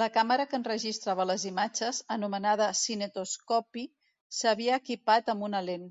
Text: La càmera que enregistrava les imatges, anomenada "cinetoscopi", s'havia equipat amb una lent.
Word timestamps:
La 0.00 0.06
càmera 0.16 0.44
que 0.50 0.58
enregistrava 0.58 1.24
les 1.30 1.46
imatges, 1.50 1.98
anomenada 2.18 2.68
"cinetoscopi", 2.82 3.84
s'havia 4.42 4.78
equipat 4.84 5.34
amb 5.34 5.48
una 5.50 5.66
lent. 5.70 5.90